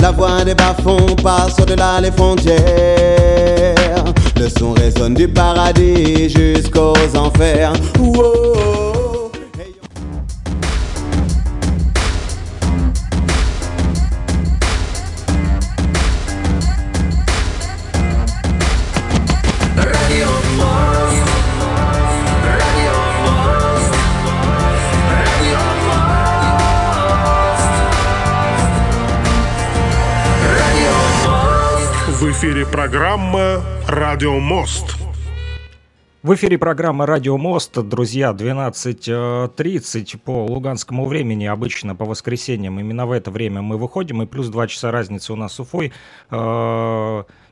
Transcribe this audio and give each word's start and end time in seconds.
La 0.00 0.12
voix 0.12 0.44
des 0.44 0.54
bas-fonds 0.54 1.16
passe 1.22 1.58
au-delà 1.60 2.00
les 2.00 2.12
frontières. 2.12 2.54
Le 4.38 4.48
son 4.48 4.72
résonne 4.72 5.14
du 5.14 5.26
paradis 5.26 6.28
jusqu'aux 6.28 6.94
enfers. 7.16 7.72
В 32.16 32.30
эфире 32.30 32.64
программа 32.64 33.60
«Радио 33.86 34.38
Мост». 34.38 34.96
В 36.22 36.34
эфире 36.34 36.56
программа 36.56 37.04
«Радио 37.04 37.36
Мост». 37.36 37.78
Друзья, 37.78 38.30
12.30 38.30 40.18
по 40.24 40.46
луганскому 40.46 41.04
времени. 41.04 41.44
Обычно 41.44 41.94
по 41.94 42.06
воскресеньям 42.06 42.80
именно 42.80 43.04
в 43.04 43.12
это 43.12 43.30
время 43.30 43.60
мы 43.60 43.76
выходим. 43.76 44.22
И 44.22 44.26
плюс 44.26 44.48
2 44.48 44.66
часа 44.66 44.90
разницы 44.90 45.34
у 45.34 45.36
нас 45.36 45.52
с 45.52 45.60
Уфой. 45.60 45.92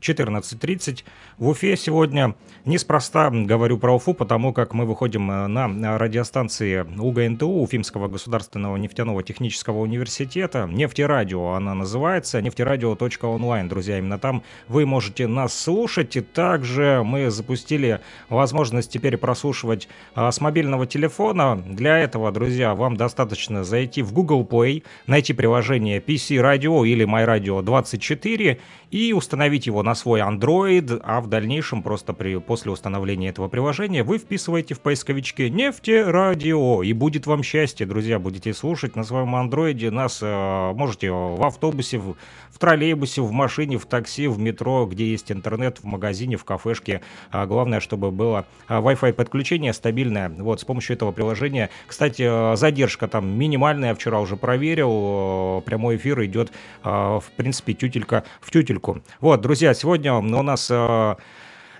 Э, 0.09 0.13
14.30 0.13 1.05
в 1.39 1.49
Уфе 1.49 1.77
сегодня. 1.77 2.35
Неспроста 2.65 3.31
говорю 3.31 3.79
про 3.79 3.95
Уфу, 3.95 4.15
потому 4.15 4.53
как 4.53 4.75
мы 4.75 4.85
выходим 4.87 5.31
э, 5.31 5.47
на 5.47 5.99
радиостанции 5.99 6.81
УГНТУ, 6.99 7.49
Уфимского 7.49 8.09
государственного 8.09 8.77
нефтяного 8.77 9.23
технического 9.23 9.81
университета. 9.81 10.69
Нефтерадио 10.71 11.53
она 11.53 11.75
называется, 11.75 12.41
нефтерадио.онлайн, 12.43 13.69
друзья. 13.69 13.99
Именно 13.99 14.19
там 14.19 14.43
вы 14.69 14.87
можете 14.87 15.27
нас 15.27 15.59
слушать. 15.59 16.17
И 16.17 16.21
также 16.21 17.03
мы 17.05 17.31
запустили 17.31 18.01
возможность 18.29 18.91
теперь 18.91 19.17
прослушивать 19.17 19.89
а, 20.15 20.31
с 20.31 20.41
мобильного 20.41 20.87
телефона. 20.87 21.57
Для 21.57 21.99
этого, 21.99 22.31
друзья, 22.33 22.75
вам 22.75 22.97
достаточно 22.97 23.65
зайти 23.65 24.03
в 24.03 24.13
Google 24.13 24.45
Play, 24.45 24.85
найти 25.07 25.33
приложение 25.33 26.01
PC 26.01 26.41
Radio 26.41 26.87
или 26.87 27.07
MyRadio 27.07 27.63
24 27.63 28.61
и 28.91 29.13
установить 29.13 29.67
его 29.67 29.83
на 29.83 29.94
свой 29.95 30.21
Android, 30.21 31.01
а 31.03 31.21
в 31.21 31.29
дальнейшем 31.29 31.83
просто 31.83 32.13
при, 32.13 32.39
после 32.39 32.71
установления 32.71 33.29
этого 33.29 33.49
приложения 33.49 34.03
вы 34.03 34.19
вписываете 34.19 34.75
в 34.75 34.81
поисковичке 34.81 35.51
«Нефтерадио» 35.51 36.83
и 36.83 36.93
будет 36.93 37.27
вам 37.27 37.43
счастье, 37.43 37.87
друзья, 37.87 38.19
будете 38.19 38.55
слушать 38.55 38.97
на 38.97 39.05
своем 39.05 39.35
андроиде 39.35 39.91
нас, 39.91 40.21
э, 40.23 40.73
можете 40.75 41.11
в 41.11 41.43
автобусе, 41.45 41.99
в, 41.99 42.17
в 42.51 42.59
троллейбусе, 42.59 43.21
в 43.21 43.33
машине, 43.33 43.79
в 43.79 43.87
такси, 43.87 44.29
в 44.29 44.39
метро, 44.39 44.87
где 44.87 45.11
есть 45.11 45.33
интернет, 45.33 45.79
в 45.79 45.85
магазине, 45.85 46.37
в 46.37 46.45
кафешке. 46.45 47.01
А 47.31 47.47
главное, 47.47 47.81
чтобы 47.81 48.11
было 48.11 48.47
а, 48.69 48.81
Wi-Fi 48.81 49.13
подключение 49.13 49.73
стабильное. 49.73 50.29
Вот 50.29 50.61
с 50.61 50.65
помощью 50.65 50.95
этого 50.95 51.13
приложения, 51.13 51.71
кстати, 51.87 52.23
э, 52.23 52.57
задержка 52.57 53.09
там 53.09 53.29
минимальная, 53.29 53.91
я 53.91 53.95
вчера 53.95 54.21
уже 54.21 54.37
проверил, 54.37 55.59
э, 55.59 55.63
прямой 55.63 55.97
эфир 55.97 56.25
идет, 56.25 56.53
э, 56.85 56.89
в 56.89 57.25
принципе, 57.37 57.75
тютелька 57.75 58.25
в 58.41 58.51
тютельку. 58.51 59.03
Вот, 59.21 59.41
друзья, 59.41 59.74
сегодня 59.75 60.15
у 60.15 60.23
нас 60.23 60.69
э, 60.71 61.15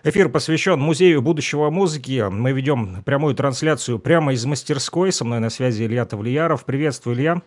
Эфир 0.07 0.29
посвящен 0.29 0.79
Музею 0.79 1.23
будущего 1.23 1.71
музыки. 1.71 2.27
Мы 2.31 2.53
ведем 2.53 3.03
прямую 3.05 3.35
трансляцию 3.35 3.99
прямо 3.99 4.35
из 4.35 4.45
мастерской. 4.45 5.11
Со 5.13 5.25
мной 5.25 5.41
на 5.41 5.49
связи 5.49 5.85
Илья 5.85 6.05
Тавлияров. 6.05 6.67
Приветствую, 6.67 7.17
Илья. 7.17 7.43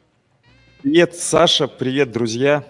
Привет, 0.81 1.15
Саша, 1.15 1.67
привет, 1.67 2.11
друзья. 2.11 2.63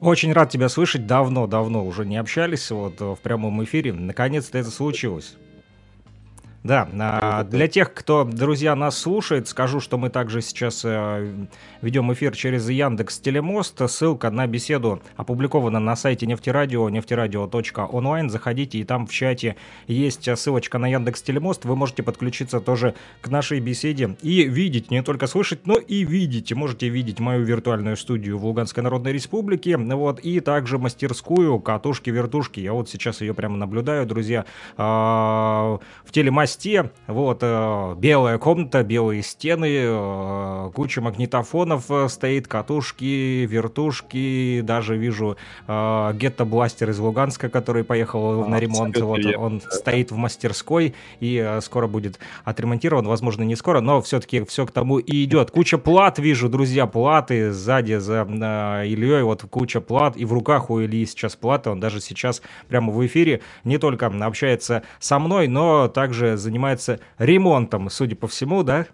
Очень 0.00 0.32
рад 0.32 0.50
тебя 0.50 0.68
слышать. 0.68 1.06
Давно-давно 1.06 1.84
уже 1.84 2.06
не 2.06 2.16
общались 2.16 2.70
вот 2.70 3.00
в 3.00 3.18
прямом 3.22 3.64
эфире. 3.64 3.92
Наконец-то 3.92 4.58
это 4.58 4.70
случилось. 4.70 5.36
Да, 6.64 6.88
а, 6.96 7.42
для 7.42 7.66
тех, 7.66 7.92
кто, 7.92 8.22
друзья, 8.22 8.76
нас 8.76 8.96
слушает, 8.96 9.48
скажу, 9.48 9.80
что 9.80 9.98
мы 9.98 10.10
также 10.10 10.40
сейчас 10.42 10.82
э, 10.84 11.46
ведем 11.80 12.12
эфир 12.12 12.36
через 12.36 12.68
Яндекс 12.68 13.18
Телемост. 13.18 13.90
Ссылка 13.90 14.30
на 14.30 14.46
беседу 14.46 15.02
опубликована 15.16 15.80
на 15.80 15.96
сайте 15.96 16.24
нефтерадио, 16.26 16.88
нефтерадио.онлайн. 16.88 18.30
Заходите, 18.30 18.78
и 18.78 18.84
там 18.84 19.08
в 19.08 19.12
чате 19.12 19.56
есть 19.88 20.28
ссылочка 20.38 20.78
на 20.78 20.86
Яндекс 20.86 21.22
Телемост. 21.22 21.64
Вы 21.64 21.74
можете 21.74 22.04
подключиться 22.04 22.60
тоже 22.60 22.94
к 23.22 23.28
нашей 23.28 23.58
беседе 23.58 24.16
и 24.22 24.44
видеть, 24.44 24.92
не 24.92 25.02
только 25.02 25.26
слышать, 25.26 25.66
но 25.66 25.78
и 25.78 26.04
видеть. 26.04 26.52
Можете 26.52 26.88
видеть 26.88 27.18
мою 27.18 27.44
виртуальную 27.44 27.96
студию 27.96 28.38
в 28.38 28.44
Луганской 28.44 28.84
Народной 28.84 29.12
Республике, 29.12 29.76
вот, 29.76 30.20
и 30.20 30.38
также 30.38 30.78
мастерскую 30.78 31.58
катушки-вертушки. 31.58 32.60
Я 32.60 32.72
вот 32.72 32.88
сейчас 32.88 33.20
ее 33.20 33.34
прямо 33.34 33.56
наблюдаю, 33.56 34.06
друзья, 34.06 34.44
а, 34.76 35.80
в 36.04 36.12
телемасте 36.12 36.51
мосте, 36.52 36.90
вот, 37.06 37.38
э, 37.40 37.94
белая 37.96 38.36
комната, 38.36 38.82
белые 38.82 39.22
стены, 39.22 39.70
э, 39.70 40.70
куча 40.74 41.00
магнитофонов 41.00 41.90
э, 41.90 42.08
стоит, 42.08 42.46
катушки, 42.46 43.46
вертушки, 43.46 44.60
даже 44.62 44.98
вижу 44.98 45.36
э, 45.66 46.12
гетто-бластер 46.14 46.90
из 46.90 46.98
Луганска, 46.98 47.48
который 47.48 47.84
поехал 47.84 48.42
А, 48.42 48.48
на 48.48 48.58
ремонт, 48.60 48.98
вот, 48.98 49.20
он 49.36 49.60
да. 49.60 49.70
стоит 49.70 50.10
в 50.10 50.16
мастерской 50.16 50.94
и 51.20 51.42
э, 51.42 51.60
скоро 51.62 51.86
будет 51.86 52.18
отремонтирован, 52.44 53.06
возможно, 53.06 53.44
не 53.44 53.56
скоро, 53.56 53.80
но 53.80 54.02
все-таки 54.02 54.44
все 54.44 54.66
к 54.66 54.72
тому 54.72 54.98
и 54.98 55.24
идет. 55.24 55.50
Куча 55.50 55.78
плат 55.78 56.18
вижу, 56.18 56.50
друзья, 56.50 56.86
платы 56.86 57.50
сзади 57.52 57.96
за 57.96 58.26
э, 58.28 58.86
Ильей, 58.88 59.22
вот 59.22 59.42
куча 59.48 59.80
плат, 59.80 60.18
и 60.18 60.26
в 60.26 60.34
руках 60.34 60.68
у 60.68 60.82
Ильи 60.82 61.06
сейчас 61.06 61.34
платы, 61.34 61.70
он 61.70 61.80
даже 61.80 62.00
сейчас 62.02 62.42
прямо 62.68 62.92
в 62.92 63.06
эфире 63.06 63.40
не 63.64 63.78
только 63.78 64.06
общается 64.06 64.82
со 64.98 65.18
мной, 65.18 65.48
но 65.48 65.88
также 65.88 66.36
занимается 66.42 67.00
ремонтом, 67.18 67.88
судя 67.88 68.16
по 68.16 68.28
всему, 68.28 68.62
да? 68.62 68.86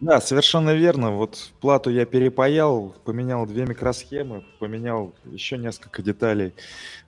Да, 0.00 0.20
совершенно 0.20 0.74
верно. 0.74 1.12
Вот 1.12 1.52
плату 1.60 1.90
я 1.90 2.04
перепаял, 2.04 2.94
поменял 3.04 3.46
две 3.46 3.64
микросхемы, 3.64 4.44
поменял 4.58 5.14
еще 5.24 5.56
несколько 5.56 6.02
деталей, 6.02 6.52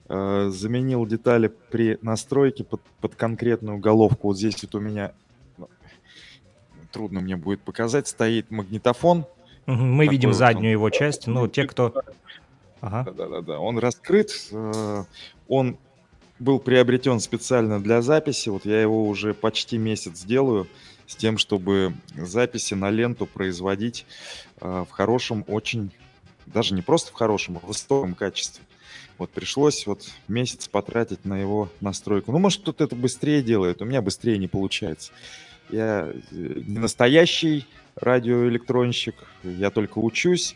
э, 0.09 0.49
заменил 0.51 1.05
детали 1.05 1.47
при 1.47 1.99
настройке 2.01 2.63
под, 2.63 2.81
под 3.01 3.15
конкретную 3.15 3.77
головку. 3.77 4.29
Вот 4.29 4.37
здесь 4.37 4.63
вот 4.63 4.73
у 4.75 4.79
меня, 4.79 5.11
ну, 5.57 5.69
трудно 6.91 7.19
мне 7.19 7.35
будет 7.35 7.61
показать, 7.61 8.07
стоит 8.07 8.49
магнитофон. 8.49 9.25
Мы 9.65 10.05
Такой 10.05 10.07
видим 10.07 10.29
вот 10.29 10.37
заднюю 10.37 10.69
он. 10.69 10.71
его 10.71 10.89
часть, 10.89 11.27
ну, 11.27 11.47
те, 11.47 11.65
кто... 11.65 11.93
Ага. 12.79 13.11
Да-да-да, 13.11 13.59
он 13.59 13.79
раскрыт, 13.79 14.31
э, 14.51 15.03
он 15.47 15.77
был 16.39 16.59
приобретен 16.59 17.19
специально 17.19 17.81
для 17.81 18.01
записи. 18.01 18.49
Вот 18.49 18.65
я 18.65 18.81
его 18.81 19.07
уже 19.07 19.33
почти 19.33 19.77
месяц 19.77 20.23
делаю 20.23 20.67
с 21.05 21.15
тем, 21.15 21.37
чтобы 21.37 21.93
записи 22.15 22.73
на 22.73 22.89
ленту 22.89 23.25
производить 23.25 24.05
э, 24.59 24.85
в 24.87 24.91
хорошем, 24.91 25.45
очень, 25.47 25.91
даже 26.45 26.73
не 26.73 26.81
просто 26.81 27.11
в 27.11 27.15
хорошем, 27.15 27.57
а 27.57 27.59
в 27.59 27.67
высоком 27.67 28.13
качестве. 28.13 28.63
Вот 29.17 29.31
пришлось 29.31 29.87
вот 29.87 30.07
месяц 30.27 30.67
потратить 30.67 31.25
на 31.25 31.39
его 31.39 31.69
настройку. 31.81 32.31
Ну, 32.31 32.39
может, 32.39 32.61
кто-то 32.61 32.83
это 32.83 32.95
быстрее 32.95 33.41
делает, 33.41 33.81
у 33.81 33.85
меня 33.85 34.01
быстрее 34.01 34.37
не 34.37 34.47
получается. 34.47 35.11
Я 35.69 36.11
э, 36.11 36.13
не 36.31 36.77
настоящий 36.77 37.65
радиоэлектронщик, 37.95 39.15
я 39.43 39.71
только 39.71 39.97
учусь, 39.99 40.55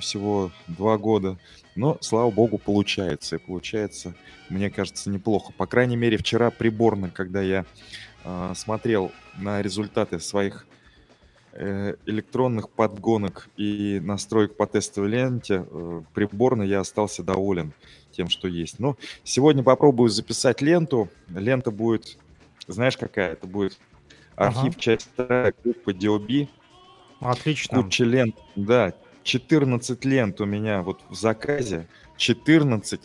всего 0.00 0.50
два 0.66 0.96
года. 0.98 1.38
Но, 1.76 1.98
слава 2.00 2.30
богу, 2.30 2.58
получается. 2.58 3.36
И 3.36 3.38
получается, 3.38 4.14
мне 4.48 4.70
кажется, 4.70 5.10
неплохо. 5.10 5.52
По 5.56 5.66
крайней 5.66 5.96
мере, 5.96 6.16
вчера 6.16 6.50
приборно, 6.50 7.10
когда 7.10 7.42
я 7.42 7.64
э, 8.24 8.52
смотрел 8.56 9.12
на 9.36 9.60
результаты 9.60 10.18
своих 10.18 10.66
э, 11.52 11.96
электронных 12.06 12.70
подгонок 12.70 13.48
и 13.56 14.00
настроек 14.02 14.56
по 14.56 14.66
тестовой 14.66 15.10
ленте, 15.10 15.66
э, 15.68 16.02
приборно 16.14 16.62
я 16.62 16.80
остался 16.80 17.22
доволен 17.22 17.72
тем, 18.10 18.28
что 18.30 18.48
есть. 18.48 18.78
Но 18.78 18.96
сегодня 19.22 19.62
попробую 19.62 20.08
записать 20.08 20.62
ленту. 20.62 21.10
Лента 21.28 21.70
будет, 21.70 22.18
знаешь, 22.68 22.96
какая? 22.96 23.32
Это 23.32 23.46
будет 23.46 23.78
архив 24.34 24.72
Ага. 24.74 24.80
часть 24.80 25.08
вторая, 25.12 25.52
группа 25.62 25.90
DOB. 25.90 26.48
Отлично. 27.20 27.82
Куча 27.82 28.04
лент, 28.04 28.36
да, 28.54 28.94
14 29.26 30.04
лент 30.04 30.40
у 30.40 30.44
меня 30.46 30.82
вот 30.82 31.00
в 31.10 31.16
заказе, 31.16 31.88
14 32.16 33.00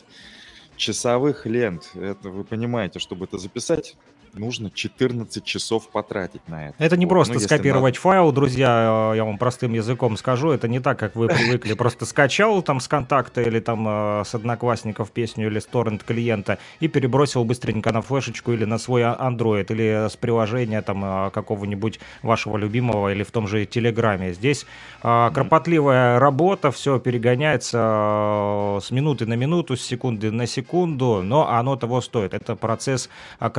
часовых 0.77 1.47
лент. 1.47 1.89
Это 1.95 2.29
вы 2.29 2.43
понимаете, 2.43 2.99
чтобы 2.99 3.25
это 3.25 3.39
записать, 3.39 3.97
нужно 4.35 4.69
14 4.71 5.43
часов 5.43 5.89
потратить 5.89 6.47
на 6.47 6.69
это. 6.69 6.75
Это 6.77 6.97
не 6.97 7.05
Вот, 7.05 7.09
просто 7.09 7.33
ну, 7.35 7.39
скопировать 7.39 7.95
надо. 7.95 8.01
файл, 8.01 8.31
друзья, 8.31 9.11
э, 9.13 9.17
я 9.17 9.25
вам 9.25 9.37
простым 9.37 9.73
языком 9.73 10.17
скажу, 10.17 10.51
это 10.51 10.67
не 10.67 10.79
так, 10.79 10.97
как 10.99 11.15
вы 11.15 11.27
привыкли, 11.27 11.73
просто 11.73 12.05
скачал 12.05 12.61
там 12.61 12.79
с 12.79 12.87
контакта 12.87 13.41
или 13.41 13.59
там 13.59 13.85
э, 13.87 14.23
с 14.25 14.33
одноклассников 14.35 15.11
песню 15.11 15.47
или 15.47 15.59
с 15.59 15.65
торрент 15.65 16.03
клиента 16.03 16.57
и 16.79 16.87
перебросил 16.87 17.43
быстренько 17.43 17.91
на 17.91 18.01
флешечку 18.01 18.51
или 18.51 18.65
на 18.65 18.77
свой 18.77 19.03
а- 19.03 19.17
Android 19.19 19.65
или 19.69 20.07
с 20.09 20.15
приложения 20.15 20.81
там 20.81 21.27
э, 21.27 21.31
какого-нибудь 21.31 21.99
вашего 22.23 22.57
любимого 22.57 23.11
или 23.11 23.23
в 23.23 23.31
том 23.31 23.47
же 23.47 23.65
Телеграме. 23.65 24.33
Здесь 24.33 24.65
кропотливая 25.01 26.19
работа, 26.19 26.71
все 26.71 26.99
перегоняется 26.99 27.77
с 28.81 28.91
минуты 28.91 29.25
на 29.25 29.33
минуту, 29.33 29.75
с 29.75 29.81
секунды 29.81 30.31
на 30.31 30.47
секунду, 30.47 31.21
но 31.23 31.49
оно 31.49 31.75
того 31.75 32.01
стоит. 32.01 32.33
Это 32.33 32.55
процесс 32.55 33.09
э, 33.39 33.49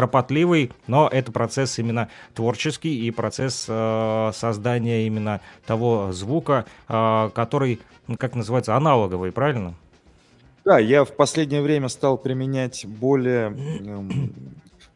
кропотливый, 0.66 0.70
но 0.86 1.08
это 1.08 1.32
процесс 1.32 1.78
именно 1.78 2.08
творческий 2.34 3.06
и 3.06 3.10
процесс 3.10 3.66
э, 3.68 4.30
создания 4.34 5.06
именно 5.06 5.40
того 5.66 6.12
звука, 6.12 6.66
э, 6.88 7.30
который, 7.34 7.80
ну, 8.06 8.16
как 8.16 8.34
называется, 8.34 8.76
аналоговый, 8.76 9.32
правильно? 9.32 9.74
Да, 10.64 10.78
я 10.78 11.04
в 11.04 11.16
последнее 11.16 11.62
время 11.62 11.88
стал 11.88 12.16
применять 12.18 12.86
более, 12.86 13.50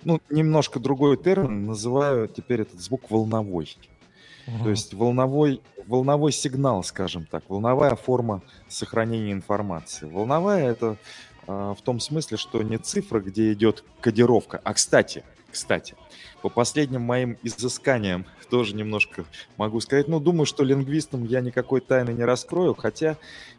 ну, 0.05 0.21
немножко 0.31 0.79
другой 0.79 1.17
термин, 1.17 1.67
называю 1.67 2.29
теперь 2.29 2.63
этот 2.63 2.81
звук 2.81 3.11
волновой. 3.11 3.77
То 4.47 4.53
Мгм. 4.53 4.71
есть 4.71 4.95
волновой, 4.95 5.61
волновой 5.89 6.31
сигнал, 6.31 6.85
скажем 6.85 7.27
так, 7.27 7.43
волновая 7.49 7.97
форма 7.97 8.43
сохранения 8.69 9.33
информации. 9.33 10.07
Волновая 10.07 10.71
это 10.71 10.99
а, 11.49 11.75
в 11.75 11.83
том 11.83 12.01
смысле, 12.01 12.37
что 12.37 12.63
не 12.63 12.79
цифра, 12.79 13.21
где 13.21 13.53
идет 13.53 13.85
кодировка. 14.01 14.61
А 14.63 14.75
кстати, 14.75 15.25
кстати, 15.51 15.95
по 16.43 16.49
последним 16.49 17.03
моим 17.03 17.39
изысканиям 17.43 18.27
тоже 18.51 18.75
немножко 18.75 19.25
могу 19.57 19.81
сказать, 19.81 20.09
ну, 20.09 20.21
думаю, 20.21 20.47
что 20.47 20.63
лингвистам 20.63 21.25
я 21.25 21.41
никакой 21.41 21.81
тайны 21.81 22.11
не 22.11 22.25
раскрою, 22.25 22.75
хотя 22.75 23.17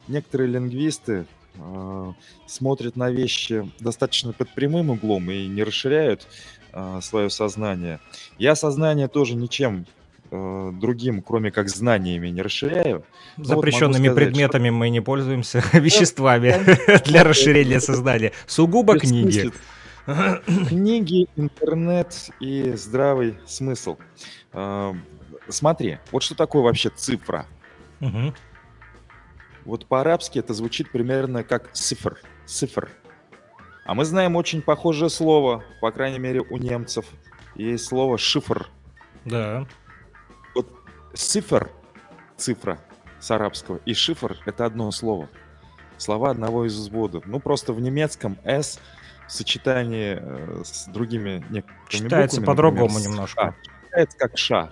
некоторые 0.08 0.50
лингвисты 0.50 1.26
а, 1.60 2.14
смотрят 2.46 2.96
на 2.96 3.10
вещи 3.10 3.70
достаточно 3.80 4.32
под 4.34 4.54
прямым 4.54 4.92
углом 4.92 5.30
и 5.32 5.48
не 5.48 5.64
расширяют 5.64 6.28
свое 7.02 7.30
сознание. 7.30 8.00
Я 8.38 8.56
сознание 8.56 9.08
тоже 9.08 9.36
ничем 9.36 9.88
э, 10.30 10.72
другим, 10.74 11.22
кроме 11.22 11.50
как 11.50 11.70
знаниями, 11.70 12.28
не 12.28 12.42
расширяю. 12.42 13.04
Ну, 13.38 13.44
вот 13.44 13.48
могу 13.48 13.62
Запрещенными 13.62 14.10
сказать, 14.10 14.16
предметами 14.16 14.70
мы 14.70 14.90
не 14.90 15.02
пользуемся, 15.02 15.64
веществами 15.74 16.56
для 17.06 17.24
расширения 17.24 17.80
сознания. 17.80 18.32
Сугубо 18.46 18.98
что 18.98 19.08
книги. 19.08 19.52
Книги, 20.70 21.28
интернет 21.36 22.30
и 22.40 22.72
здравый 22.74 23.38
смысл. 23.46 23.98
А, 24.54 24.96
Смотри, 25.50 26.00
вот 26.12 26.24
что 26.24 26.36
такое 26.36 26.62
вообще 26.62 26.90
цифра? 26.90 27.46
Мгм. 28.00 28.34
Вот 29.66 29.86
по-арабски 29.86 30.40
это 30.40 30.54
звучит 30.54 30.92
примерно 30.92 31.44
как 31.44 31.72
цифр, 31.74 32.20
цифр. 32.46 32.90
А 33.86 33.94
мы 33.94 34.06
знаем 34.06 34.36
очень 34.36 34.62
похожее 34.62 35.10
слово, 35.10 35.64
по 35.82 35.92
крайней 35.92 36.20
мере 36.20 36.42
у 36.42 36.58
немцев. 36.58 37.06
Есть 37.56 37.86
слово 37.86 38.18
шифр. 38.18 38.70
Да. 39.26 39.66
Вот 40.56 40.68
цифр, 41.14 41.70
цифра 42.36 42.80
с 43.20 43.32
арабского, 43.32 43.80
и 43.86 43.94
шифр 43.94 44.38
это 44.46 44.66
одно 44.66 44.92
слово. 44.92 45.30
Слова 45.98 46.30
одного 46.32 46.66
из 46.66 46.76
изводов. 46.80 47.26
Ну, 47.26 47.40
просто 47.40 47.74
в 47.74 47.82
немецком 47.82 48.38
S 48.44 48.80
в 49.28 49.32
сочетании 49.32 50.18
э, 50.22 50.62
с 50.64 50.86
другими 50.86 51.44
некоторыми 51.50 51.90
Читается 51.90 52.42
по-другому 52.42 52.90
с 53.00 53.04
немножко. 53.06 53.42
«ша», 53.42 53.56
читается 53.86 54.18
как 54.18 54.38
ша, 54.38 54.70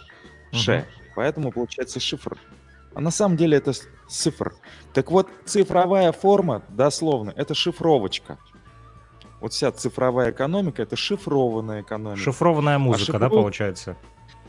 ше. 0.51 0.77
Мгм. 0.77 0.85
Поэтому 1.15 1.51
получается 1.51 1.99
шифр. 1.99 2.37
А 2.93 3.01
на 3.01 3.11
самом 3.11 3.35
деле 3.37 3.57
это 3.57 3.73
с- 3.73 3.87
цифр. 4.07 4.53
Так 4.93 5.11
вот, 5.11 5.27
цифровая 5.45 6.11
форма, 6.11 6.61
дословно, 6.69 7.33
это 7.35 7.53
шифровочка. 7.53 8.37
Вот 9.41 9.51
вся 9.51 9.71
цифровая 9.71 10.31
экономика 10.31 10.81
это 10.81 10.95
шифрованная 10.95 11.81
экономика. 11.81 12.21
Шифрованная 12.21 12.77
музыка, 12.79 13.13
да, 13.19 13.25
шифруют- 13.27 13.31
получается? 13.41 13.97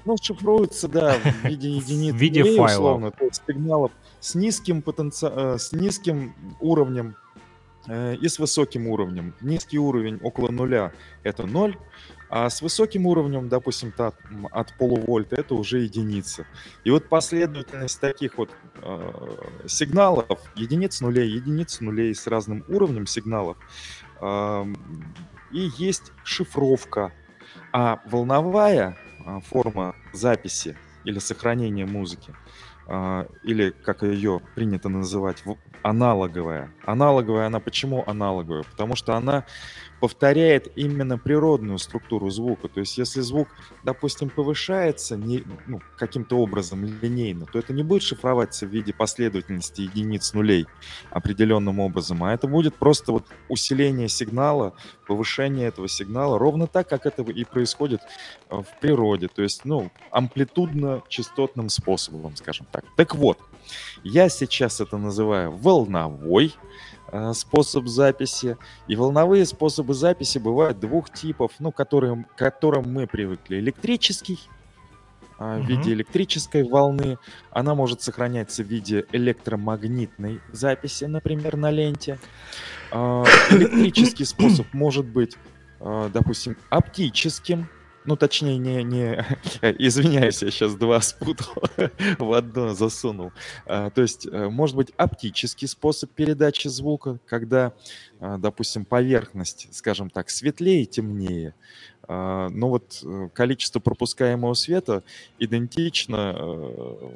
Ну, 0.06 0.16
шифруется, 0.22 0.86
да, 0.86 1.14
в 1.14 1.44
виде 1.44 1.68
единиц. 1.68 2.14
В 2.14 2.16
виде 2.16 2.44
файлов. 2.44 2.70
условно, 2.70 3.10
то 3.10 3.24
есть 3.24 3.42
сигналов 3.46 3.90
с 4.20 4.36
низким 4.36 4.80
потенци... 4.80 5.26
э, 5.28 5.58
с 5.58 5.72
низким 5.72 6.32
уровнем 6.60 7.16
э, 7.88 8.14
и 8.14 8.28
с 8.28 8.38
высоким 8.38 8.86
уровнем. 8.86 9.34
Низкий 9.40 9.80
уровень 9.80 10.20
около 10.22 10.50
нуля 10.52 10.92
это 11.24 11.44
ноль, 11.44 11.76
а 12.30 12.48
с 12.48 12.62
высоким 12.62 13.06
уровнем, 13.06 13.48
допустим, 13.48 13.92
м, 13.98 14.46
от 14.52 14.72
полувольта 14.78 15.34
это 15.34 15.56
уже 15.56 15.80
единица. 15.80 16.46
И 16.84 16.90
вот 16.90 17.08
последовательность 17.08 18.00
таких 18.00 18.38
вот 18.38 18.50
э, 18.82 19.36
сигналов, 19.66 20.40
единиц 20.54 21.00
нулей, 21.00 21.28
единиц 21.28 21.80
нулей 21.80 22.14
с 22.14 22.28
разным 22.28 22.64
уровнем 22.68 23.08
сигналов, 23.08 23.56
ам, 24.20 24.76
и 25.50 25.68
есть 25.78 26.12
шифровка. 26.22 27.12
А 27.72 28.00
волновая 28.06 28.96
форма 29.40 29.94
записи 30.12 30.76
или 31.05 31.19
сохранения 31.19 31.87
музыки, 31.87 32.32
а, 32.32 32.75
или 32.88 33.70
как 33.70 34.02
ее 34.02 34.40
принято 34.54 34.88
называть, 34.88 35.42
аналоговая. 35.82 36.72
Аналоговая, 36.84 37.46
она 37.46 37.60
почему 37.60 38.04
аналоговая? 38.06 38.64
Потому 38.64 38.96
что 38.96 39.14
она 39.16 39.44
повторяет 40.00 40.70
именно 40.76 41.16
природную 41.16 41.78
структуру 41.78 42.28
звука. 42.30 42.68
То 42.68 42.80
есть 42.80 42.98
если 42.98 43.20
звук, 43.20 43.48
допустим, 43.82 44.28
повышается 44.28 45.16
не, 45.16 45.42
ну, 45.66 45.80
каким-то 45.96 46.38
образом 46.38 46.84
линейно, 46.84 47.46
то 47.46 47.58
это 47.58 47.72
не 47.72 47.82
будет 47.82 48.02
шифроваться 48.02 48.66
в 48.66 48.70
виде 48.70 48.92
последовательности 48.92 49.82
единиц 49.82 50.34
нулей 50.34 50.66
определенным 51.10 51.80
образом, 51.80 52.22
а 52.24 52.34
это 52.34 52.46
будет 52.46 52.74
просто 52.76 53.12
вот 53.12 53.26
усиление 53.48 54.08
сигнала, 54.08 54.74
повышение 55.06 55.68
этого 55.68 55.88
сигнала, 55.88 56.38
ровно 56.38 56.66
так, 56.66 56.88
как 56.88 57.06
это 57.06 57.22
и 57.22 57.44
происходит 57.44 58.00
э, 58.50 58.56
в 58.56 58.80
природе, 58.80 59.28
то 59.28 59.42
есть, 59.42 59.64
ну, 59.64 59.90
амплитудно-частотным 60.10 61.68
способом, 61.68 62.36
скажем 62.36 62.66
так. 62.70 62.75
Так 62.96 63.14
вот, 63.14 63.38
я 64.02 64.28
сейчас 64.28 64.81
это 64.81 64.96
называю 64.99 65.50
волновой 65.52 66.55
э, 67.11 67.32
способ 67.34 67.87
записи, 67.88 68.56
и 68.87 68.96
волновые 68.96 69.44
способы 69.46 69.94
записи 69.94 70.38
бывают 70.38 70.78
двух 70.78 71.11
типов, 71.11 71.52
ну, 71.58 71.73
которые, 71.73 72.25
к 72.34 72.38
которым 72.38 72.93
мы 72.93 73.06
привыкли. 73.06 73.58
Электрический, 73.58 74.38
а, 75.38 75.58
в 75.58 75.67
виде 75.67 75.93
электрической 75.93 76.62
волны. 76.62 77.19
Она 77.50 77.75
может 77.75 78.00
сохраняться 78.00 78.62
в 78.62 78.67
виде 78.67 79.05
электромагнитной 79.12 80.40
записи, 80.50 81.05
например, 81.05 81.56
на 81.56 81.70
ленте. 81.70 82.19
А, 82.90 83.25
Электрический 83.50 84.25
способ 84.25 84.73
может 84.73 85.05
быть, 85.05 85.37
допустим, 85.81 86.56
оптическим. 86.70 87.69
Ну, 88.06 88.16
точнее, 88.16 88.56
не, 88.58 88.82
не... 88.84 89.24
Извиняюсь, 89.62 90.42
я 90.42 90.50
сейчас 90.50 90.74
два 90.76 91.00
спутал, 91.00 91.54
в 92.18 92.32
одно 92.32 92.74
засунул. 92.74 93.32
А, 93.66 93.90
То 93.90 94.02
есть, 94.02 94.26
э, 94.26 94.48
может 94.48 94.76
быть, 94.76 94.92
оптический 94.96 95.66
способ 95.66 96.10
передачи 96.12 96.68
звука, 96.68 97.18
когда, 97.26 97.72
а, 98.20 98.38
допустим, 98.38 98.84
поверхность, 98.84 99.68
скажем 99.72 100.10
так, 100.10 100.30
светлее, 100.30 100.84
темнее, 100.86 101.54
а, 102.08 102.48
но 102.50 102.68
вот 102.68 103.00
э, 103.04 103.28
количество 103.34 103.80
пропускаемого 103.80 104.54
света 104.54 105.02
идентично 105.38 106.36
э, 106.38 107.10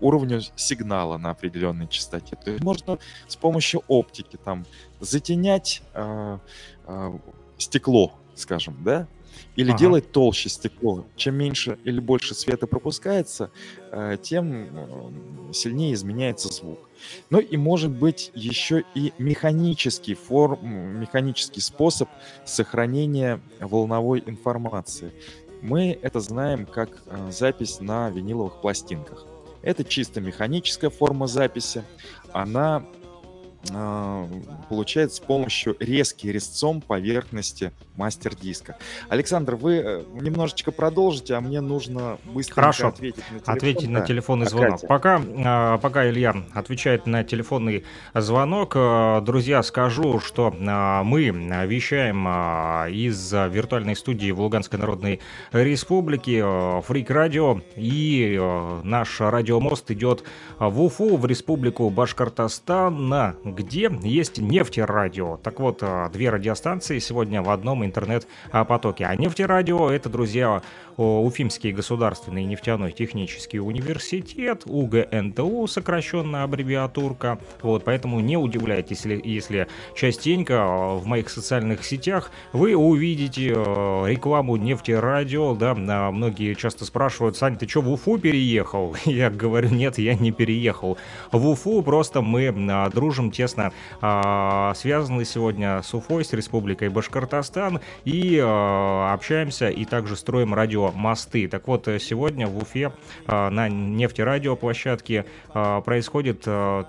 уровню 0.00 0.40
сигнала 0.56 1.16
на 1.16 1.30
определенной 1.30 1.88
частоте. 1.88 2.36
То 2.36 2.50
есть 2.50 2.62
можно 2.62 2.98
с 3.26 3.36
помощью 3.36 3.82
оптики 3.88 4.36
там 4.36 4.66
затенять 5.00 5.82
а, 5.94 6.40
а, 6.86 7.18
стекло, 7.58 8.12
скажем, 8.34 8.76
да, 8.84 9.06
или 9.56 9.70
Ага. 9.70 9.78
делать 9.78 10.12
толще 10.12 10.48
стекло. 10.48 11.04
Чем 11.16 11.36
меньше 11.36 11.78
или 11.84 12.00
больше 12.00 12.34
света 12.34 12.66
пропускается, 12.66 13.50
э, 13.90 14.16
тем 14.22 14.68
э, 15.50 15.52
сильнее 15.52 15.94
изменяется 15.94 16.48
звук. 16.48 16.78
Ну 17.30 17.38
и 17.38 17.56
может 17.56 17.90
быть 17.90 18.30
еще 18.34 18.84
и 18.94 19.12
механический 19.18 20.14
форм, 20.14 21.00
механический 21.00 21.60
способ 21.60 22.08
сохранения 22.44 23.40
волновой 23.60 24.22
информации. 24.26 25.12
Мы 25.62 25.98
это 26.02 26.20
знаем 26.20 26.66
как 26.66 27.02
э, 27.06 27.30
запись 27.30 27.80
на 27.80 28.10
виниловых 28.10 28.60
пластинках. 28.60 29.26
Это 29.62 29.82
чисто 29.82 30.20
механическая 30.20 30.90
форма 30.90 31.26
записи. 31.26 31.84
Она 32.32 32.84
а, 33.72 34.28
получается 34.68 35.16
с 35.16 35.20
помощью 35.20 35.76
резки 35.80 36.26
резцом 36.26 36.80
поверхности 36.80 37.72
мастер-диска. 37.96 38.76
Александр, 39.08 39.54
вы 39.54 39.76
э, 39.76 40.02
немножечко 40.20 40.72
продолжите, 40.72 41.34
а 41.34 41.40
мне 41.40 41.60
нужно 41.60 42.18
быстро 42.24 42.68
ответить 42.68 43.16
на 43.30 43.38
телефон. 43.38 43.54
Ответить 43.54 43.88
на 43.88 44.00
телефонный 44.00 44.46
звонок. 44.46 44.80
Пока, 44.86 45.22
а, 45.44 45.78
пока 45.78 46.08
Илья 46.08 46.34
отвечает 46.52 47.06
на 47.06 47.24
телефонный 47.24 47.84
звонок, 48.14 48.72
э, 48.74 49.20
друзья, 49.22 49.62
скажу, 49.62 50.18
что 50.20 50.54
а, 50.66 51.02
мы 51.04 51.28
вещаем 51.66 52.26
из 52.90 53.32
виртуальной 53.32 53.96
студии 53.96 54.30
в 54.30 54.40
Луганской 54.40 54.78
Народной 54.78 55.20
Республике 55.52 56.44
Фрик 56.82 57.10
Радио, 57.10 57.60
и 57.76 58.40
наш 58.82 59.20
радиомост 59.20 59.90
идет 59.90 60.24
в 60.58 60.82
Уфу, 60.82 61.16
в 61.16 61.26
Республику 61.26 61.88
Башкортостан, 61.90 63.08
на 63.08 63.36
где 63.54 63.90
есть 64.02 64.38
нефтерадио. 64.38 65.36
Так 65.36 65.60
вот, 65.60 65.78
а, 65.82 66.08
две 66.10 66.30
радиостанции 66.30 66.98
сегодня 66.98 67.42
в 67.42 67.50
одном 67.50 67.84
интернет-потоке. 67.84 69.06
А 69.06 69.14
нефтерадио— 69.14 69.90
это, 69.92 70.08
друзья, 70.08 70.62
Уфимский 70.96 71.72
государственный 71.72 72.44
нефтяной 72.44 72.92
технический 72.92 73.58
университет, 73.58 74.62
УГНТУ, 74.64 75.66
сокращенная 75.66 76.44
аббревиатурка. 76.44 77.38
Вот, 77.62 77.84
поэтому 77.84 78.20
не 78.20 78.36
удивляйтесь, 78.36 79.04
если, 79.04 79.20
если 79.24 79.68
частенько 79.94 80.54
а, 80.58 80.96
в 80.96 81.06
моих 81.06 81.28
социальных 81.28 81.84
сетях 81.84 82.30
вы 82.52 82.74
увидите 82.74 83.52
а, 83.56 84.06
рекламу 84.06 84.56
нефтерадио, 84.56 85.54
да, 85.54 85.74
многие 85.74 86.54
часто 86.54 86.84
спрашивают, 86.84 87.36
Сань, 87.36 87.56
ты 87.56 87.68
что, 87.68 87.80
в 87.80 87.92
Уфу 87.92 88.18
переехал? 88.18 88.96
Я 89.04 89.30
говорю, 89.30 89.70
нет, 89.70 89.98
я 89.98 90.14
не 90.14 90.32
переехал. 90.32 90.96
В 91.32 91.48
Уфу 91.48 91.82
просто 91.82 92.22
мы 92.22 92.52
дружим 92.92 93.30
те 93.30 93.43
тесно 93.44 93.72
э, 94.00 94.72
связаны 94.74 95.24
сегодня 95.26 95.82
с 95.82 95.92
Уфой, 95.92 96.24
с 96.24 96.32
Республикой 96.32 96.88
Башкортостан 96.88 97.80
и 98.04 98.38
э, 98.38 99.12
общаемся 99.12 99.68
и 99.68 99.84
также 99.84 100.16
строим 100.16 100.54
радиомосты. 100.54 101.46
Так 101.48 101.68
вот, 101.68 101.86
сегодня 102.00 102.46
в 102.46 102.56
Уфе 102.56 102.92
э, 103.26 103.48
на 103.50 103.68
нефтерадиоплощадке 103.68 105.26
происходит 105.52 106.40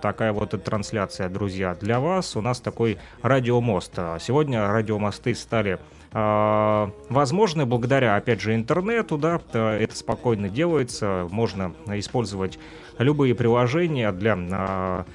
такая 0.02 0.32
вот 0.34 0.52
трансляция, 0.64 1.30
друзья. 1.30 1.76
Для 1.76 2.00
вас 2.00 2.36
у 2.36 2.42
нас 2.42 2.60
такой 2.60 2.98
радиомост. 3.22 3.94
Сегодня 4.20 4.68
радиомосты 4.68 5.36
стали 5.36 5.80
возможны 6.12 7.66
благодаря, 7.66 8.16
опять 8.16 8.40
же, 8.40 8.56
интернету, 8.56 9.18
да, 9.18 9.42
это 9.54 9.96
спокойно 9.96 10.50
делается, 10.50 11.28
можно 11.30 11.74
использовать 11.88 12.58
любые 12.98 13.36
приложения 13.36 14.12
для 14.14 15.06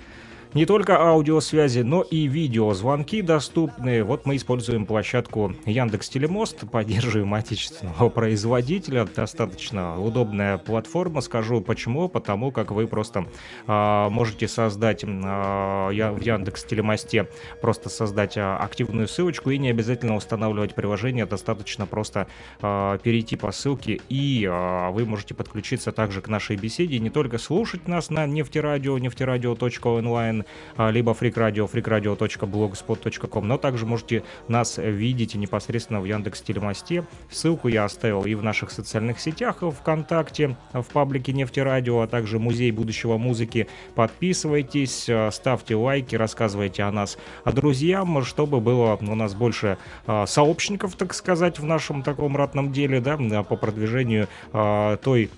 не 0.55 0.67
только 0.67 0.99
аудиосвязи, 0.99 1.81
но 1.81 2.03
и 2.03 2.27
видеозвонки 2.27 3.23
доступны. 3.23 4.03
Вот 4.03 4.27
мы 4.27 4.37
используем 4.37 4.85
площадку 4.87 5.55
Яндекс 5.65 6.09
Телемост, 6.09 6.69
поддерживаем 6.71 7.33
отечественного 7.35 8.09
производителя. 8.09 9.07
Достаточно 9.15 10.01
удобная 10.01 10.59
платформа. 10.59 11.21
Скажу 11.21 11.61
почему. 11.61 12.09
Потому 12.09 12.51
как 12.51 12.73
вы 12.73 12.87
просто 12.87 13.27
э, 13.67 14.09
можете 14.11 14.49
создать 14.49 15.05
э, 15.05 15.07
в 15.07 16.21
Яндекс 16.21 16.65
Телемосте 16.65 17.29
просто 17.61 17.89
создать 17.89 18.37
э, 18.37 18.41
активную 18.41 19.07
ссылочку 19.07 19.51
и 19.51 19.59
не 19.59 19.71
обязательно 19.71 20.17
устанавливать 20.17 20.75
приложение. 20.75 21.27
Достаточно 21.27 21.87
просто 21.87 22.27
э, 22.61 22.99
перейти 23.03 23.37
по 23.37 23.53
ссылке 23.53 24.01
и 24.09 24.45
э, 24.45 24.91
вы 24.91 25.05
можете 25.05 25.35
подключиться 25.35 25.93
также 25.93 26.21
к 26.21 26.29
нашей 26.29 26.57
беседе. 26.57 26.99
Не 26.99 27.11
только 27.11 27.39
слушать 27.39 27.87
нас 27.87 28.11
на 28.11 28.27
нефтерадио, 28.27 28.99
нефтерадио.онлайн, 28.99 30.40
а, 30.77 30.91
либо 30.91 31.13
freakradio, 31.13 31.71
freakradio.blogspot.com, 31.71 33.47
но 33.47 33.59
также 33.59 33.87
можете 33.87 34.23
нас 34.49 34.79
видеть 34.79 35.35
непосредственно 35.35 36.01
в 36.01 36.05
Яндекс 36.05 36.43
Телемосте. 36.43 37.05
Ссылку 37.31 37.69
я 37.69 37.85
оставил 37.85 38.25
и 38.25 38.35
в 38.35 38.43
наших 38.43 38.71
социальных 38.71 39.21
сетях, 39.21 39.59
ВКонтакте, 39.61 40.57
в 40.73 40.85
паблике 40.85 41.33
Нефтерадио, 41.33 42.01
а 42.01 42.07
также 42.07 42.39
Музей 42.39 42.71
будущего 42.71 43.19
музыки. 43.19 43.69
Подписывайтесь, 43.95 45.07
а, 45.09 45.31
ставьте 45.31 45.75
лайки, 45.75 46.17
рассказывайте 46.17 46.83
о 46.83 46.93
нас 46.93 47.19
друзьям, 47.45 48.23
чтобы 48.25 48.61
было 48.61 48.99
у 49.01 49.15
нас 49.15 49.35
больше 49.35 49.79
а, 50.07 50.27
сообщников, 50.27 50.95
так 50.97 51.15
сказать, 51.15 51.59
в 51.59 51.65
нашем 51.65 52.03
таком 52.03 52.37
ратном 52.37 52.73
деле, 52.73 53.01
да, 53.01 53.17
по 53.43 53.57
продвижению 53.57 54.29
той 54.53 55.31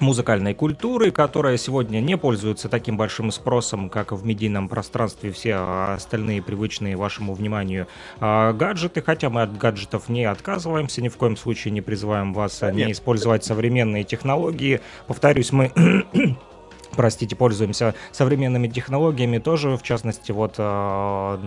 музыкальной 0.00 0.54
культуры, 0.54 1.10
которая 1.10 1.56
сегодня 1.56 2.00
не 2.00 2.16
пользуется 2.16 2.68
таким 2.68 2.96
большим 2.96 3.30
спросом, 3.30 3.88
как 3.88 4.12
в 4.12 4.24
медийном 4.24 4.68
пространстве 4.68 5.32
все 5.32 5.54
остальные 5.54 6.42
привычные 6.42 6.96
вашему 6.96 7.34
вниманию 7.34 7.86
а, 8.20 8.52
гаджеты, 8.52 9.02
хотя 9.02 9.30
мы 9.30 9.42
от 9.42 9.56
гаджетов 9.56 10.08
не 10.08 10.24
отказываемся, 10.24 11.02
ни 11.02 11.08
в 11.08 11.16
коем 11.16 11.36
случае 11.36 11.72
не 11.72 11.80
призываем 11.80 12.32
вас 12.32 12.62
Нет. 12.62 12.74
не 12.74 12.92
использовать 12.92 13.44
современные 13.44 14.04
технологии. 14.04 14.80
Повторюсь, 15.06 15.52
мы 15.52 15.72
простите, 16.98 17.36
пользуемся 17.36 17.94
современными 18.10 18.66
технологиями 18.66 19.38
тоже, 19.38 19.76
в 19.76 19.84
частности, 19.84 20.32
вот 20.32 20.56
э, 20.58 21.38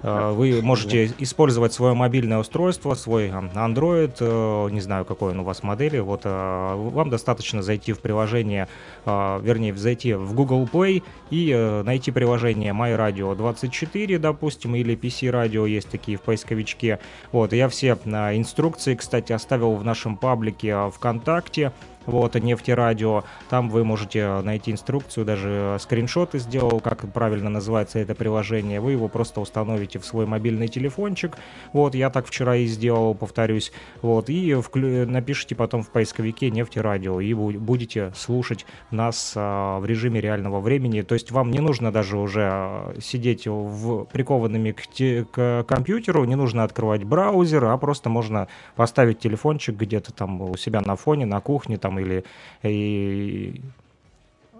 э, 0.00 0.30
вы 0.30 0.62
можете 0.62 1.12
использовать 1.18 1.72
свое 1.72 1.92
мобильное 1.94 2.38
устройство, 2.38 2.94
свой 2.94 3.28
Android, 3.30 4.14
э, 4.20 4.70
не 4.70 4.80
знаю, 4.80 5.04
какой 5.04 5.32
он 5.32 5.40
у 5.40 5.42
вас 5.42 5.64
модели, 5.64 5.98
вот 5.98 6.20
э, 6.22 6.74
вам 6.76 7.10
достаточно 7.10 7.64
зайти 7.64 7.92
в 7.92 7.98
приложение, 7.98 8.68
э, 9.04 9.40
вернее, 9.42 9.74
зайти 9.74 10.14
в 10.14 10.34
Google 10.34 10.68
Play 10.72 11.02
и 11.30 11.50
э, 11.50 11.82
найти 11.82 12.12
приложение 12.12 12.72
My 12.72 12.96
Radio 12.96 13.34
24, 13.34 14.20
допустим, 14.20 14.76
или 14.76 14.96
PC 14.96 15.32
Radio, 15.32 15.68
есть 15.68 15.88
такие 15.88 16.16
в 16.16 16.20
поисковичке, 16.20 17.00
вот, 17.32 17.52
я 17.52 17.68
все 17.68 17.94
инструкции, 17.94 18.94
кстати, 18.94 19.32
оставил 19.32 19.74
в 19.74 19.84
нашем 19.84 20.16
паблике 20.16 20.90
ВКонтакте, 20.90 21.72
вот, 22.06 22.34
нефтерадио. 22.34 23.24
Там 23.48 23.68
вы 23.68 23.84
можете 23.84 24.40
найти 24.42 24.72
инструкцию, 24.72 25.24
даже 25.24 25.76
скриншоты 25.80 26.38
сделал, 26.38 26.80
как 26.80 27.10
правильно 27.12 27.50
называется 27.50 27.98
это 27.98 28.14
приложение. 28.14 28.80
Вы 28.80 28.92
его 28.92 29.08
просто 29.08 29.40
установите 29.40 29.98
в 29.98 30.04
свой 30.04 30.26
мобильный 30.26 30.68
телефончик. 30.68 31.36
Вот, 31.72 31.94
я 31.94 32.10
так 32.10 32.26
вчера 32.26 32.56
и 32.56 32.66
сделал, 32.66 33.14
повторюсь. 33.14 33.72
Вот, 34.00 34.28
и 34.28 34.54
вклю... 34.54 35.06
напишите 35.08 35.54
потом 35.54 35.82
в 35.82 35.90
поисковике 35.90 36.50
нефтерадио, 36.50 37.20
и 37.20 37.34
будете 37.34 38.12
слушать 38.16 38.66
нас 38.90 39.34
а, 39.36 39.78
в 39.78 39.86
режиме 39.86 40.20
реального 40.20 40.60
времени. 40.60 41.02
То 41.02 41.14
есть 41.14 41.30
вам 41.30 41.50
не 41.50 41.60
нужно 41.60 41.92
даже 41.92 42.16
уже 42.18 42.48
а, 42.50 42.94
сидеть 43.00 43.46
в 43.46 44.04
прикованными 44.04 44.72
к, 44.72 44.86
те... 44.86 45.24
к 45.30 45.64
компьютеру, 45.68 46.24
не 46.24 46.34
нужно 46.34 46.64
открывать 46.64 47.04
браузер, 47.04 47.64
а 47.64 47.76
просто 47.76 48.08
можно 48.08 48.48
поставить 48.76 49.18
телефончик 49.18 49.76
где-то 49.76 50.12
там 50.12 50.40
у 50.42 50.56
себя 50.56 50.80
на 50.80 50.96
фоне, 50.96 51.26
на 51.26 51.40
кухне, 51.40 51.78
там 51.78 51.91
там 51.92 51.98
или 51.98 52.24
и, 52.62 53.60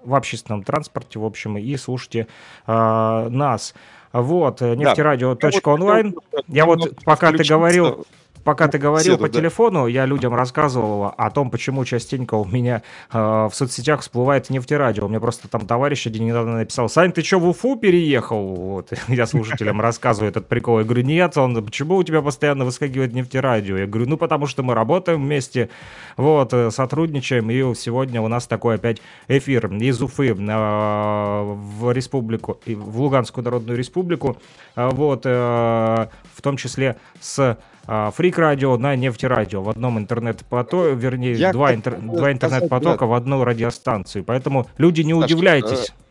в 0.04 0.14
общественном 0.14 0.62
транспорте, 0.64 1.18
в 1.18 1.24
общем, 1.24 1.56
и 1.58 1.76
слушайте 1.76 2.26
э, 2.66 3.28
нас. 3.30 3.74
Вот, 4.12 4.60
нефтерадио.онлайн. 4.60 6.14
Да. 6.32 6.38
Я 6.48 6.66
вот, 6.66 7.02
пока 7.04 7.32
ты 7.32 7.44
говорил 7.44 8.06
Пока 8.44 8.68
ты 8.68 8.78
говорил 8.78 9.14
Седу, 9.14 9.24
по 9.24 9.28
да. 9.28 9.38
телефону, 9.38 9.86
я 9.86 10.04
людям 10.06 10.34
рассказывал 10.34 11.14
о 11.16 11.30
том, 11.30 11.50
почему 11.50 11.84
частенько 11.84 12.34
у 12.34 12.44
меня 12.44 12.82
э, 13.12 13.18
в 13.18 13.52
соцсетях 13.52 14.00
всплывает 14.00 14.50
нефтерадио. 14.50 15.06
У 15.06 15.08
меня 15.08 15.20
просто 15.20 15.48
там 15.48 15.66
товарищ 15.66 16.06
один 16.06 16.26
недавно 16.26 16.58
написал, 16.58 16.88
Сань, 16.88 17.12
ты 17.12 17.22
что, 17.22 17.38
в 17.38 17.48
Уфу 17.48 17.76
переехал? 17.76 18.42
Вот. 18.54 18.92
Я 19.08 19.26
слушателям 19.26 19.80
рассказываю 19.80 20.30
этот 20.30 20.48
прикол. 20.48 20.80
Я 20.80 20.84
говорю, 20.84 21.02
нет, 21.02 21.36
он, 21.36 21.64
почему 21.64 21.96
у 21.96 22.02
тебя 22.02 22.20
постоянно 22.22 22.64
выскакивает 22.64 23.12
нефтерадио? 23.12 23.78
Я 23.78 23.86
говорю, 23.86 24.08
ну 24.08 24.16
потому 24.16 24.46
что 24.46 24.62
мы 24.62 24.74
работаем 24.74 25.22
вместе, 25.22 25.68
вот, 26.16 26.52
э, 26.52 26.70
сотрудничаем, 26.70 27.50
и 27.50 27.74
сегодня 27.74 28.20
у 28.20 28.28
нас 28.28 28.46
такой 28.46 28.76
опять 28.76 29.00
эфир 29.28 29.72
из 29.74 30.02
Уфы 30.02 30.28
э, 30.28 30.34
в 30.34 31.92
республику, 31.92 32.58
в 32.66 33.00
Луганскую 33.00 33.44
Народную 33.44 33.78
Республику, 33.78 34.36
э, 34.76 34.88
вот, 34.92 35.22
э, 35.24 35.28
в 35.28 36.42
том 36.42 36.56
числе 36.56 36.96
с 37.20 37.56
Фрик 37.86 38.38
радио 38.38 38.76
на 38.76 38.94
нефтерадио 38.94 39.62
в 39.62 39.68
одном 39.68 39.98
интернет-потоке, 39.98 40.94
вернее, 40.94 41.34
Я 41.34 41.52
два, 41.52 41.74
интер... 41.74 42.00
два 42.00 42.32
интернет-потока 42.32 43.06
в 43.06 43.12
одну 43.12 43.42
радиостанцию. 43.44 44.24
Поэтому 44.24 44.68
люди 44.78 45.02
не 45.02 45.14
удивляйтесь. 45.14 45.90
Э, 45.90 46.02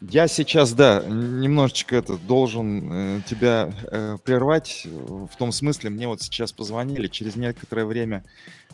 я 0.00 0.28
сейчас, 0.28 0.72
да, 0.72 1.04
немножечко 1.06 1.94
это 1.94 2.16
должен 2.16 3.18
э, 3.18 3.20
тебя 3.28 3.70
э, 3.90 4.16
прервать. 4.24 4.86
В 4.86 5.36
том 5.36 5.52
смысле, 5.52 5.90
мне 5.90 6.08
вот 6.08 6.22
сейчас 6.22 6.52
позвонили, 6.52 7.06
через 7.06 7.36
некоторое 7.36 7.84
время, 7.84 8.24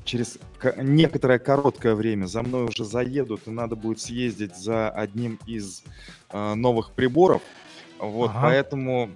через 0.05 0.39
некоторое 0.77 1.41
короткое 1.41 1.97
время 1.97 2.27
за 2.27 2.43
мной 2.43 2.67
уже 2.67 2.85
заедут, 2.85 3.49
и 3.49 3.51
надо 3.51 3.75
будет 3.75 4.01
съездить 4.01 4.55
за 4.57 4.89
одним 4.89 5.41
из 5.47 5.83
э, 6.31 6.55
новых 6.55 6.93
приборов. 6.93 7.43
Вот, 7.99 8.31
ага. 8.31 8.43
поэтому 8.43 9.11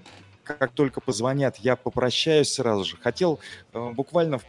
как 0.44 0.72
только 0.72 1.00
позвонят, 1.00 1.56
я 1.56 1.76
попрощаюсь 1.76 2.52
сразу 2.52 2.84
же. 2.84 2.96
Хотел 2.96 3.40
э, 3.72 3.90
буквально 3.92 4.40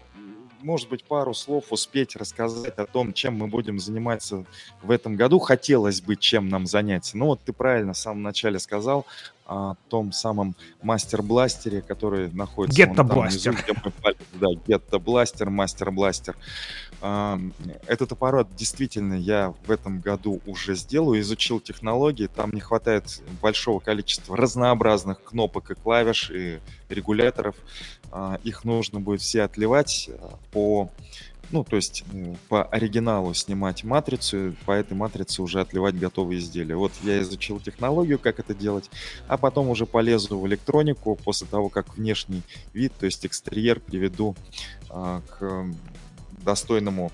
может 0.64 0.90
быть, 0.90 1.04
пару 1.04 1.34
слов 1.34 1.66
успеть 1.72 2.16
рассказать 2.16 2.78
о 2.78 2.86
том, 2.86 3.14
чем 3.14 3.36
мы 3.36 3.48
будем 3.48 3.80
заниматься 3.80 4.46
в 4.82 4.92
этом 4.92 5.16
году. 5.16 5.40
Хотелось 5.40 6.02
бы 6.02 6.16
чем 6.16 6.50
нам 6.50 6.66
заняться. 6.66 7.18
Ну 7.18 7.28
вот 7.28 7.42
ты 7.44 7.54
правильно 7.54 7.94
в 7.94 7.98
самом 7.98 8.24
начале 8.24 8.60
сказал 8.60 9.06
о 9.46 9.76
том 9.90 10.12
самом 10.12 10.56
мастер-бластере, 10.82 11.82
который 11.82 12.32
находится... 12.32 12.78
Гетто-бластер. 12.78 13.56
Да, 14.34 14.48
гетто-бластер, 14.68 15.50
мастер-бластер. 15.50 16.36
Этот 17.02 18.12
аппарат 18.12 18.48
действительно 18.56 19.16
я 19.16 19.54
в 19.66 19.72
этом 19.72 20.00
году 20.00 20.40
уже 20.46 20.76
сделаю, 20.76 21.20
изучил 21.22 21.60
технологии. 21.60 22.28
Там 22.28 22.52
не 22.52 22.62
хватает 22.62 23.22
большого 23.42 23.80
количества 23.80 24.38
разнообразных 24.38 25.24
кнопок 25.24 25.72
и 25.72 25.76
клавиш, 25.76 26.30
и 26.30 26.60
регуляторов. 26.90 27.56
А, 28.12 28.40
их 28.44 28.66
нужно 28.66 29.00
будет 29.00 29.22
все 29.22 29.44
отливать 29.44 30.10
а, 30.10 30.38
по 30.52 30.92
ну, 31.52 31.64
то 31.66 31.76
есть 31.76 32.04
э, 32.14 32.36
по 32.48 32.64
оригиналу 32.64 33.34
снимать 33.34 33.84
матрицу, 33.84 34.56
по 34.66 34.72
этой 34.72 34.94
матрице 34.94 35.42
уже 35.42 35.60
отливать 35.60 36.00
готовые 36.00 36.40
изделия. 36.40 36.76
Вот 36.76 36.94
я 37.04 37.22
изучил 37.22 37.60
технологию, 37.60 38.20
как 38.20 38.40
это 38.40 38.54
делать, 38.54 38.90
а 39.28 39.38
потом 39.38 39.70
уже 39.70 39.86
полезу 39.86 40.40
в 40.40 40.48
электронику 40.48 41.16
после 41.18 41.48
того, 41.48 41.70
как 41.70 41.98
внешний 41.98 42.42
вид, 42.74 42.94
то 42.98 43.06
есть 43.06 43.26
экстерьер 43.26 43.80
приведу 43.80 44.36
а, 44.90 45.22
к 45.30 45.66
достойному 46.44 47.12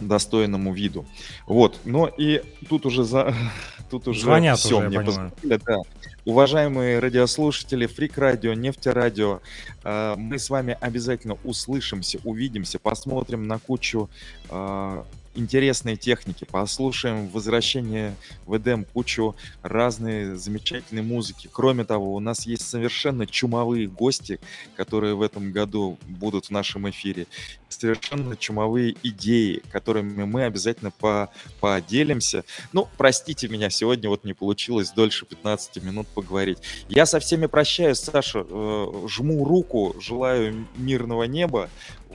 достойному 0.00 0.72
виду. 0.72 1.06
Вот, 1.46 1.80
но 1.84 2.06
и 2.06 2.42
тут 2.68 2.86
уже 2.86 3.04
за 3.04 3.34
тут 3.90 4.08
уже 4.08 4.20
Звонят 4.20 4.58
все 4.58 4.78
уже, 4.78 4.88
мне 4.88 5.00
позвонили, 5.00 5.60
да. 5.66 5.76
Уважаемые 6.24 6.98
радиослушатели, 6.98 7.86
Фрик 7.86 8.18
Радио, 8.18 8.52
Нефтерадио, 8.52 9.40
э, 9.82 10.14
мы 10.16 10.38
с 10.38 10.50
вами 10.50 10.76
обязательно 10.80 11.38
услышимся, 11.42 12.18
увидимся, 12.22 12.78
посмотрим 12.78 13.46
на 13.46 13.58
кучу 13.58 14.10
э, 14.50 15.02
интересные 15.34 15.96
техники, 15.96 16.46
послушаем 16.50 17.28
возвращение 17.28 18.14
в 18.46 18.56
Эдем, 18.56 18.84
кучу 18.84 19.36
разной 19.62 20.36
замечательной 20.36 21.02
музыки. 21.02 21.48
Кроме 21.52 21.84
того, 21.84 22.14
у 22.14 22.20
нас 22.20 22.46
есть 22.46 22.68
совершенно 22.68 23.26
чумовые 23.26 23.86
гости, 23.86 24.40
которые 24.76 25.14
в 25.14 25.22
этом 25.22 25.52
году 25.52 25.98
будут 26.06 26.46
в 26.46 26.50
нашем 26.50 26.88
эфире. 26.90 27.26
Совершенно 27.68 28.36
чумовые 28.36 28.96
идеи, 29.02 29.62
которыми 29.70 30.24
мы 30.24 30.44
обязательно 30.44 30.90
по 30.90 31.30
поделимся. 31.60 32.44
Ну, 32.72 32.88
простите 32.96 33.48
меня, 33.48 33.70
сегодня 33.70 34.08
вот 34.08 34.24
не 34.24 34.32
получилось 34.32 34.90
дольше 34.90 35.26
15 35.26 35.82
минут 35.82 36.06
поговорить. 36.08 36.58
Я 36.88 37.06
со 37.06 37.20
всеми 37.20 37.46
прощаюсь, 37.46 37.98
Саша, 37.98 38.44
э, 38.48 39.06
жму 39.08 39.44
руку, 39.44 39.94
желаю 40.00 40.66
мирного 40.76 41.24
неба. 41.24 41.68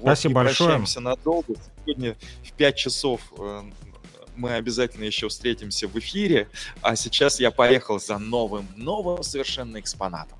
Спасибо 0.03 0.33
вот, 0.33 0.45
большое. 0.45 0.69
Прощаемся 0.69 0.99
надолго. 0.99 1.55
Сегодня 1.85 2.15
в 2.43 2.51
5 2.53 2.75
часов 2.75 3.21
э, 3.37 3.61
мы 4.35 4.53
обязательно 4.53 5.05
еще 5.05 5.29
встретимся 5.29 5.87
в 5.87 5.97
эфире. 5.97 6.49
А 6.81 6.95
сейчас 6.95 7.39
я 7.39 7.51
поехал 7.51 7.99
за 7.99 8.17
новым, 8.17 8.67
новым 8.75 9.23
совершенно 9.23 9.79
экспонатом. 9.79 10.37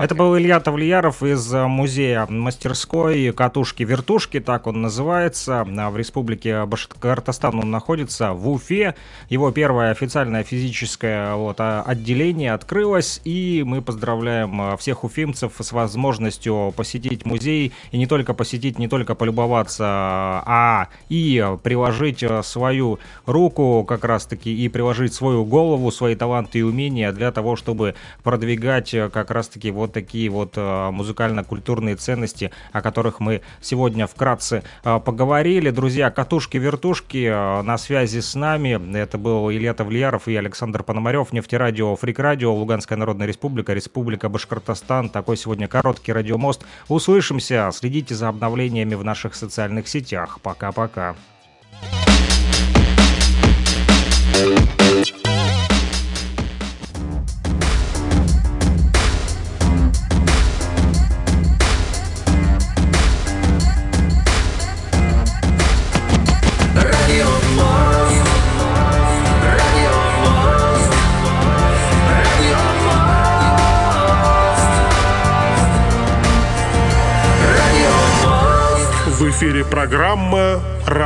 Это 0.00 0.14
был 0.14 0.34
Илья 0.38 0.60
Тавлияров 0.60 1.22
из 1.22 1.52
э, 1.52 1.66
музея 1.66 2.26
мастерской 2.26 3.32
«Катушки-вертушки», 3.32 4.40
так 4.40 4.66
он 4.66 4.80
называется. 4.80 5.62
В 5.66 5.96
республике 5.98 6.64
Башкортостан 6.64 7.58
он 7.58 7.70
находится, 7.70 8.32
в 8.32 8.48
Уфе. 8.48 8.94
Его 9.28 9.50
первое 9.50 9.90
официальное 9.90 10.42
физическое 10.42 11.34
вот, 11.34 11.56
а, 11.58 11.82
отделение 11.82 12.54
открылось, 12.54 13.20
и 13.24 13.62
мы 13.66 13.82
поздравляем 13.82 14.72
э, 14.72 14.76
всех 14.78 15.04
уфимцев 15.04 15.52
с 15.60 15.70
возможностью 15.70 16.72
посетить 16.74 17.26
музей, 17.26 17.74
и 17.90 17.98
не 17.98 18.06
только 18.06 18.32
посетить, 18.32 18.78
не 18.78 18.88
только 18.88 19.14
полюбоваться, 19.14 19.84
а 19.84 20.88
и 21.10 21.46
приложить 21.62 22.22
э, 22.22 22.42
свою 22.42 23.00
руку 23.26 23.84
как 23.86 24.06
раз-таки, 24.06 24.64
и 24.64 24.66
приложить 24.70 25.12
свою 25.12 25.44
голову, 25.44 25.90
свои 25.90 26.14
таланты 26.14 26.60
и 26.60 26.62
умения 26.62 27.12
для 27.12 27.30
того, 27.32 27.54
чтобы 27.54 27.96
продвигать 28.22 28.92
как 29.12 29.30
раз-таки 29.30 29.70
вот 29.70 29.89
вот 29.90 29.94
такие 29.94 30.30
вот 30.30 30.52
э, 30.56 30.90
музыкально-культурные 30.90 31.96
ценности, 31.96 32.52
о 32.72 32.80
которых 32.80 33.20
мы 33.20 33.42
сегодня 33.60 34.06
вкратце 34.06 34.62
э, 34.84 35.00
поговорили. 35.00 35.70
Друзья, 35.70 36.10
катушки-вертушки 36.10 37.26
э, 37.26 37.62
на 37.62 37.76
связи 37.78 38.20
с 38.20 38.34
нами. 38.34 38.78
Это 38.96 39.18
был 39.18 39.50
Илья 39.50 39.74
Тавлияров 39.74 40.28
и 40.28 40.36
Александр 40.36 40.82
Пономарев. 40.82 41.32
Нефтерадио, 41.32 41.96
Фрик-радио, 41.96 42.54
Луганская 42.54 42.98
Народная 42.98 43.26
Республика, 43.26 43.72
Республика 43.72 44.28
Башкортостан. 44.28 45.08
Такой 45.08 45.36
сегодня 45.36 45.66
короткий 45.66 46.12
радиомост. 46.12 46.64
Услышимся. 46.88 47.70
Следите 47.72 48.14
за 48.14 48.28
обновлениями 48.28 48.94
в 48.94 49.04
наших 49.04 49.34
социальных 49.34 49.88
сетях. 49.88 50.38
Пока-пока. 50.42 51.16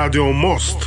Эфире 0.04 0.10
программа 0.10 0.10
«Радио 0.12 0.32
Мост». 0.32 0.83